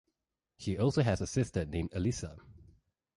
She 0.57 0.79
also 0.79 1.03
has 1.03 1.21
a 1.21 1.27
sister 1.27 1.63
named 1.63 1.91
Alyssa. 1.91 2.39